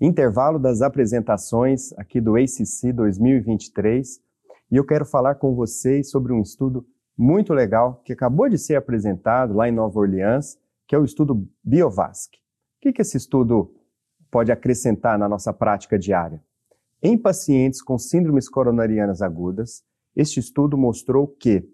Intervalo 0.00 0.58
das 0.58 0.80
apresentações 0.80 1.92
aqui 1.98 2.20
do 2.20 2.36
ACC 2.36 2.92
2023 2.92 4.20
e 4.70 4.76
eu 4.76 4.86
quero 4.86 5.04
falar 5.04 5.34
com 5.34 5.54
vocês 5.54 6.10
sobre 6.10 6.32
um 6.32 6.40
estudo 6.40 6.86
muito 7.18 7.52
legal 7.52 8.00
que 8.04 8.14
acabou 8.14 8.48
de 8.48 8.56
ser 8.56 8.76
apresentado 8.76 9.52
lá 9.52 9.68
em 9.68 9.72
Nova 9.72 9.98
Orleans, 10.00 10.58
que 10.88 10.94
é 10.94 10.98
o 10.98 11.04
estudo 11.04 11.46
BioVasc. 11.62 12.34
O 12.36 12.80
que, 12.80 13.02
esse 13.02 13.18
estudo 13.18 13.74
pode 14.30 14.50
acrescentar 14.50 15.18
na 15.18 15.28
nossa 15.28 15.52
prática 15.52 15.98
diária? 15.98 16.42
Em 17.02 17.18
pacientes 17.18 17.82
com 17.82 17.98
síndromes 17.98 18.48
coronarianas 18.48 19.20
agudas, 19.20 19.82
este 20.16 20.40
estudo 20.40 20.78
mostrou 20.78 21.26
que, 21.26 21.68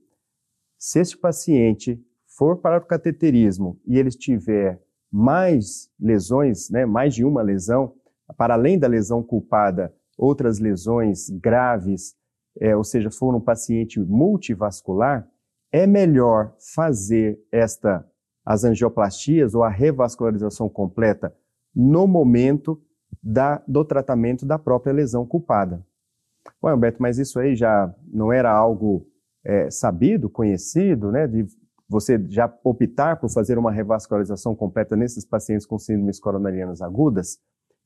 se 0.76 0.98
este 0.98 1.16
paciente 1.16 2.04
for 2.36 2.58
para 2.58 2.78
o 2.78 2.86
cateterismo 2.86 3.80
e 3.86 3.98
ele 3.98 4.10
tiver 4.10 4.80
mais 5.10 5.90
lesões, 5.98 6.68
né, 6.70 6.84
mais 6.84 7.14
de 7.14 7.24
uma 7.24 7.42
lesão, 7.42 7.94
para 8.36 8.54
além 8.54 8.78
da 8.78 8.86
lesão 8.86 9.22
culpada, 9.22 9.94
outras 10.18 10.58
lesões 10.58 11.30
graves, 11.30 12.14
é, 12.60 12.76
ou 12.76 12.84
seja, 12.84 13.10
for 13.10 13.34
um 13.34 13.40
paciente 13.40 14.00
multivascular, 14.00 15.28
é 15.72 15.86
melhor 15.86 16.54
fazer 16.74 17.38
esta 17.50 18.06
as 18.44 18.62
angioplastias 18.62 19.56
ou 19.56 19.64
a 19.64 19.68
revascularização 19.68 20.68
completa 20.68 21.34
no 21.74 22.06
momento 22.06 22.80
da, 23.20 23.60
do 23.66 23.84
tratamento 23.84 24.46
da 24.46 24.56
própria 24.56 24.92
lesão 24.92 25.26
culpada. 25.26 25.84
Ué, 26.62 26.72
Humberto, 26.72 27.02
mas 27.02 27.18
isso 27.18 27.40
aí 27.40 27.56
já 27.56 27.92
não 28.06 28.32
era 28.32 28.52
algo 28.52 29.08
é, 29.44 29.68
sabido, 29.68 30.30
conhecido, 30.30 31.10
né, 31.10 31.26
de 31.26 31.44
você 31.88 32.22
já 32.28 32.52
optar 32.64 33.20
por 33.20 33.30
fazer 33.30 33.58
uma 33.58 33.70
revascularização 33.70 34.54
completa 34.54 34.96
nesses 34.96 35.24
pacientes 35.24 35.66
com 35.66 35.78
síndromes 35.78 36.18
coronarianas 36.18 36.82
agudas? 36.82 37.38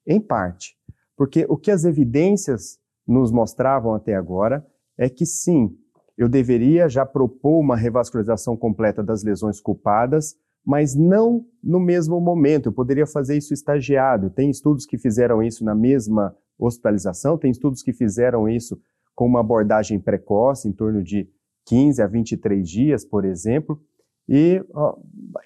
Em 0.07 0.21
parte, 0.21 0.77
porque 1.17 1.45
o 1.49 1.57
que 1.57 1.71
as 1.71 1.85
evidências 1.85 2.79
nos 3.07 3.31
mostravam 3.31 3.95
até 3.95 4.15
agora 4.15 4.67
é 4.97 5.09
que 5.09 5.27
sim, 5.27 5.77
eu 6.17 6.29
deveria 6.29 6.89
já 6.89 7.05
propor 7.05 7.61
uma 7.61 7.77
revascularização 7.77 8.57
completa 8.57 9.03
das 9.03 9.23
lesões 9.23 9.61
culpadas, 9.61 10.35
mas 10.65 10.95
não 10.95 11.45
no 11.63 11.81
mesmo 11.81 12.21
momento. 12.21 12.67
Eu 12.67 12.73
poderia 12.73 13.07
fazer 13.07 13.37
isso 13.37 13.55
estagiado. 13.55 14.31
Tem 14.31 14.51
estudos 14.51 14.85
que 14.85 14.99
fizeram 14.99 15.43
isso 15.43 15.65
na 15.65 15.75
mesma 15.75 16.37
hospitalização, 16.59 17.39
tem 17.39 17.51
estudos 17.51 17.83
que 17.83 17.93
fizeram 17.93 18.49
isso 18.49 18.79
com 19.15 19.27
uma 19.27 19.41
abordagem 19.41 19.99
precoce, 19.99 20.69
em 20.69 20.73
torno 20.73 21.03
de 21.03 21.29
15 21.67 22.03
a 22.03 22.07
23 22.07 22.69
dias, 22.69 23.05
por 23.05 23.25
exemplo. 23.25 23.81
E 24.29 24.65
ó, 24.75 24.97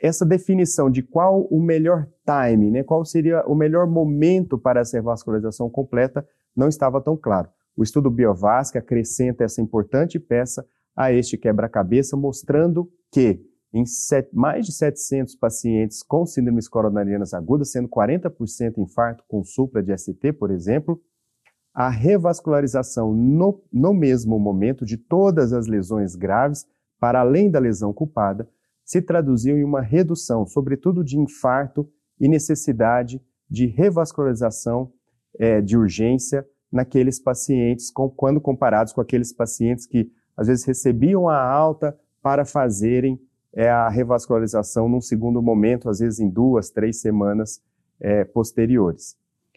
essa 0.02 0.26
definição 0.26 0.90
de 0.90 1.02
qual 1.02 1.46
o 1.50 1.60
melhor 1.60 2.06
time, 2.24 2.70
né, 2.70 2.82
qual 2.82 3.04
seria 3.04 3.44
o 3.46 3.54
melhor 3.54 3.86
momento 3.86 4.58
para 4.58 4.80
essa 4.80 4.96
revascularização 4.96 5.70
completa, 5.70 6.26
não 6.54 6.68
estava 6.68 7.00
tão 7.00 7.16
claro. 7.16 7.48
O 7.76 7.82
estudo 7.82 8.10
Biovasc 8.10 8.76
acrescenta 8.76 9.42
essa 9.42 9.60
importante 9.60 10.18
peça 10.18 10.66
a 10.94 11.12
este 11.12 11.36
quebra-cabeça, 11.36 12.16
mostrando 12.16 12.88
que 13.10 13.40
em 13.72 13.84
set, 13.84 14.28
mais 14.32 14.66
de 14.66 14.72
700 14.72 15.34
pacientes 15.34 16.02
com 16.02 16.24
síndromes 16.24 16.68
coronarianas 16.68 17.34
agudas, 17.34 17.72
sendo 17.72 17.88
40% 17.88 18.78
infarto 18.78 19.24
com 19.26 19.42
supra 19.42 19.82
de 19.82 19.96
ST, 19.98 20.32
por 20.38 20.52
exemplo, 20.52 21.00
a 21.74 21.88
revascularização 21.88 23.12
no, 23.12 23.60
no 23.72 23.92
mesmo 23.92 24.38
momento 24.38 24.86
de 24.86 24.96
todas 24.96 25.52
as 25.52 25.66
lesões 25.66 26.14
graves, 26.14 26.64
para 27.00 27.20
além 27.20 27.50
da 27.50 27.58
lesão 27.58 27.92
culpada, 27.92 28.48
se 28.84 29.02
traduziu 29.02 29.58
em 29.58 29.64
uma 29.64 29.80
redução, 29.80 30.46
sobretudo 30.46 31.02
de 31.02 31.18
infarto 31.18 31.88
e 32.20 32.28
necessidade 32.28 33.20
de 33.50 33.66
revascularização 33.66 34.92
é, 35.38 35.60
de 35.60 35.76
urgência 35.76 36.46
naqueles 36.70 37.18
pacientes, 37.18 37.90
com, 37.90 38.08
quando 38.08 38.40
comparados 38.40 38.92
com 38.92 39.00
aqueles 39.00 39.32
pacientes 39.32 39.86
que 39.86 40.10
às 40.36 40.46
vezes 40.46 40.64
recebiam 40.64 41.28
a 41.28 41.40
alta 41.40 41.98
para 42.22 42.44
fazerem 42.44 43.20
é, 43.52 43.68
a 43.68 43.88
revascularização 43.88 44.88
num 44.88 45.00
segundo 45.00 45.42
momento, 45.42 45.88
às 45.88 45.98
vezes 45.98 46.20
em 46.20 46.28
duas, 46.28 46.70
três 46.70 47.00
semanas 47.00 47.60
é, 48.00 48.24
posteriores. 48.24 49.16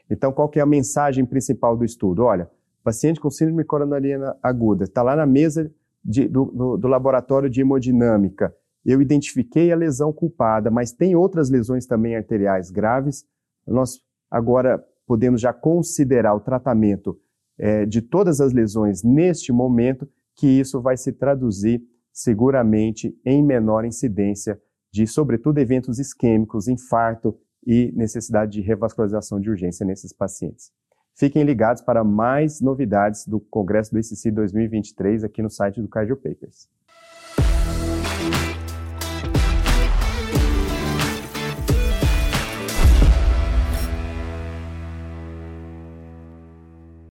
Então, 0.09 0.31
qual 0.31 0.49
que 0.49 0.59
é 0.59 0.61
a 0.61 0.65
mensagem 0.65 1.25
principal 1.25 1.75
do 1.75 1.83
estudo? 1.83 2.23
Olha, 2.23 2.49
paciente 2.83 3.19
com 3.19 3.29
síndrome 3.29 3.63
coronariana 3.63 4.35
aguda 4.41 4.85
está 4.85 5.03
lá 5.03 5.15
na 5.15 5.25
mesa 5.25 5.71
de, 6.03 6.27
do, 6.27 6.45
do, 6.45 6.77
do 6.77 6.87
laboratório 6.87 7.49
de 7.49 7.61
hemodinâmica. 7.61 8.53
Eu 8.85 9.01
identifiquei 9.01 9.71
a 9.71 9.75
lesão 9.75 10.13
culpada, 10.13 10.71
mas 10.71 10.93
tem 10.93 11.15
outras 11.15 11.49
lesões 11.49 11.85
também 11.85 12.15
arteriais 12.15 12.71
graves. 12.71 13.25
Nós 13.67 13.99
agora 14.31 14.81
podemos 15.05 15.41
já 15.41 15.51
considerar 15.51 16.33
o 16.33 16.39
tratamento 16.39 17.19
é, 17.59 17.85
de 17.85 18.01
todas 18.01 18.39
as 18.39 18.53
lesões 18.53 19.03
neste 19.03 19.51
momento, 19.51 20.07
que 20.35 20.47
isso 20.47 20.81
vai 20.81 20.95
se 20.95 21.11
traduzir 21.11 21.81
seguramente 22.13 23.13
em 23.25 23.43
menor 23.43 23.83
incidência 23.83 24.59
de, 24.91 25.05
sobretudo, 25.05 25.57
eventos 25.59 25.99
isquêmicos, 25.99 26.67
infarto 26.67 27.37
e 27.67 27.91
necessidade 27.93 28.53
de 28.53 28.61
revascularização 28.61 29.41
de 29.41 29.49
urgência 29.49 29.85
nesses 29.85 30.13
pacientes. 30.13 30.71
Fiquem 31.13 31.43
ligados 31.43 31.81
para 31.81 32.01
mais 32.01 32.61
novidades 32.61 33.27
do 33.27 33.41
Congresso 33.41 33.91
do 33.91 33.99
ICC 33.99 34.31
2023 34.31 35.25
aqui 35.25 35.41
no 35.41 35.49
site 35.49 35.81
do 35.81 35.89
Cardio 35.89 36.15
Papers. 36.15 36.69